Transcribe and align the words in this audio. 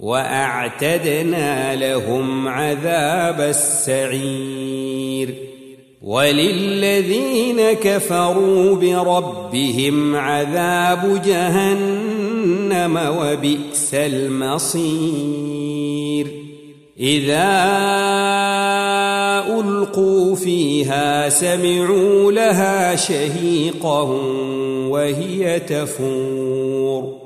وأعتدنا 0.00 1.76
لهم 1.76 2.48
عذاب 2.48 3.40
السعير 3.40 5.34
وللذين 6.02 7.72
كفروا 7.72 8.74
بربهم 8.74 10.16
عذاب 10.16 11.22
جهنم 11.24 12.96
وبئس 13.18 13.94
المصير 13.94 15.36
إذا 17.00 17.52
ألقوا 19.60 20.34
فيها 20.34 21.28
سمعوا 21.28 22.32
لها 22.32 22.96
شهيقا 22.96 24.02
وهي 24.88 25.60
تفور 25.60 27.25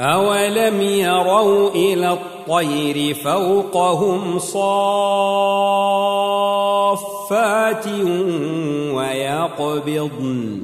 اولم 0.00 0.80
يروا 0.80 1.70
إلى 1.70 2.12
الطير 2.12 3.14
فوقهم 3.14 4.38
صافات 4.38 4.64
ويقبضن 8.94 10.62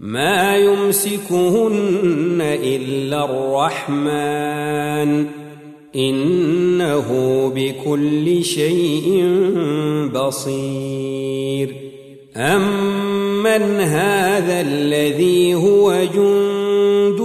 ما 0.00 0.56
يمسكهن 0.56 2.38
الا 2.40 3.24
الرحمن 3.24 5.26
انه 5.96 7.08
بكل 7.54 8.44
شيء 8.44 9.24
بصير 10.14 11.74
امن 12.36 13.80
هذا 13.80 14.60
الذي 14.60 15.54
هو 15.54 16.04
جند 16.14 16.51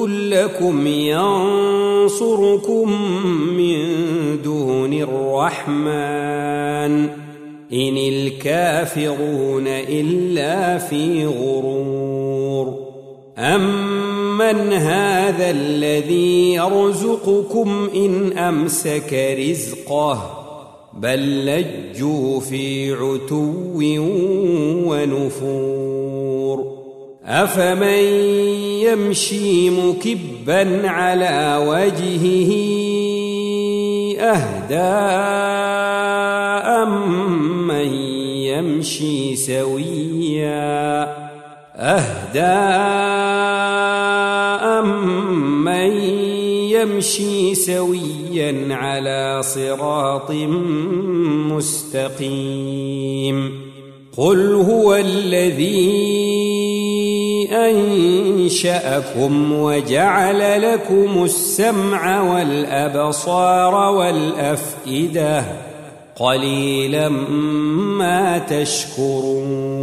لكم 0.07 0.87
ينصركم 0.87 2.91
من 3.57 3.77
دون 4.41 4.93
الرحمن. 4.93 7.09
إن 7.73 7.97
الكافرون 7.97 9.67
إلا 9.67 10.77
في 10.77 11.25
غرور. 11.25 12.87
أمن 13.37 14.73
هذا 14.73 15.51
الذي 15.51 16.53
يرزقكم 16.53 17.89
إن 17.95 18.37
أمسك 18.37 19.35
رزقه 19.39 20.43
بل 20.93 21.45
لجوا 21.45 22.39
في 22.39 22.93
عتو 22.93 23.53
ونفور. 24.87 26.76
أفمن 27.27 28.03
يمشي 28.87 29.69
مكبا 29.69 30.89
على 30.89 31.63
وجهه 31.67 32.51
أهدى 34.19 34.97
أمن 36.83 37.93
يمشي 38.47 39.35
سويا 39.35 41.03
أهدى 41.75 42.57
أمن 44.79 45.91
يمشي 46.71 47.55
سويا 47.55 48.75
على 48.75 49.41
صراط 49.43 50.31
مستقيم 51.51 53.37
قل 54.17 54.53
هو 54.53 54.95
الذي 54.95 56.56
أنشأكم 57.53 59.51
وجعل 59.53 60.61
لكم 60.73 61.23
السمع 61.23 62.21
والأبصار 62.21 63.73
والأفئدة 63.93 65.45
قليلا 66.15 67.09
ما 67.99 68.37
تشكرون 68.37 69.77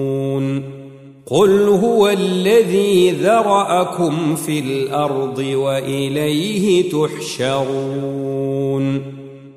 قل 1.26 1.68
هو 1.68 2.08
الذي 2.08 3.10
ذرأكم 3.10 4.34
في 4.34 4.58
الأرض 4.58 5.38
وإليه 5.38 6.90
تحشرون 6.90 8.44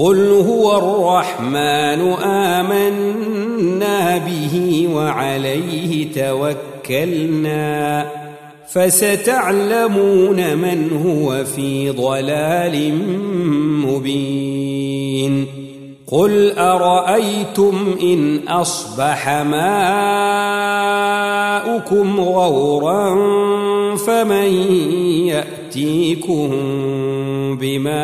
قل 0.00 0.28
هو 0.48 0.78
الرحمن 0.78 2.00
آمنا 2.24 4.18
به 4.18 4.88
وعليه 4.94 6.12
توكلنا 6.12 8.06
فستعلمون 8.72 10.56
من 10.56 10.90
هو 11.06 11.44
في 11.44 11.90
ضلال 11.90 12.94
مبين 13.86 15.46
قل 16.10 16.58
أرأيتم 16.58 17.96
إن 18.02 18.48
أصبح 18.48 19.28
ماؤكم 19.28 19.70
غورا 22.20 23.16
فمن 23.96 24.52
يأتيكم 25.30 26.50
بماء 27.60 28.00